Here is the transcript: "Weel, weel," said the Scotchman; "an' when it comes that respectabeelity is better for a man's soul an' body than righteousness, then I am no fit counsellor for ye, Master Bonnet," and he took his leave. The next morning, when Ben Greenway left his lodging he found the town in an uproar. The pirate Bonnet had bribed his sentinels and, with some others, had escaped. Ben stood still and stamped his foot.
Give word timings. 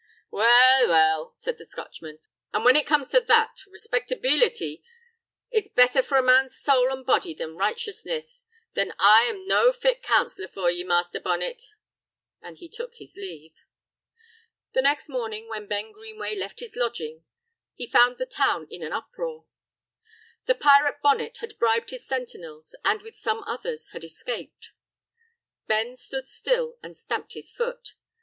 "Weel, 0.31 0.87
weel," 0.87 1.33
said 1.37 1.59
the 1.59 1.65
Scotchman; 1.67 2.17
"an' 2.55 2.63
when 2.63 2.75
it 2.75 2.87
comes 2.87 3.11
that 3.11 3.59
respectabeelity 3.67 4.81
is 5.51 5.69
better 5.69 6.01
for 6.01 6.17
a 6.17 6.23
man's 6.23 6.57
soul 6.59 6.89
an' 6.91 7.03
body 7.03 7.35
than 7.35 7.55
righteousness, 7.55 8.47
then 8.73 8.95
I 8.97 9.25
am 9.25 9.45
no 9.47 9.71
fit 9.71 10.01
counsellor 10.01 10.47
for 10.47 10.71
ye, 10.71 10.83
Master 10.83 11.19
Bonnet," 11.19 11.61
and 12.41 12.57
he 12.57 12.67
took 12.67 12.95
his 12.95 13.15
leave. 13.15 13.53
The 14.73 14.81
next 14.81 15.07
morning, 15.07 15.47
when 15.47 15.67
Ben 15.67 15.91
Greenway 15.91 16.35
left 16.35 16.61
his 16.61 16.75
lodging 16.75 17.23
he 17.75 17.85
found 17.85 18.17
the 18.17 18.25
town 18.25 18.67
in 18.71 18.81
an 18.81 18.91
uproar. 18.93 19.45
The 20.47 20.55
pirate 20.55 20.99
Bonnet 21.03 21.37
had 21.41 21.59
bribed 21.59 21.91
his 21.91 22.07
sentinels 22.07 22.73
and, 22.83 23.03
with 23.03 23.15
some 23.15 23.43
others, 23.43 23.89
had 23.89 24.03
escaped. 24.03 24.71
Ben 25.67 25.95
stood 25.95 26.27
still 26.27 26.79
and 26.81 26.97
stamped 26.97 27.33
his 27.33 27.51
foot. 27.51 27.93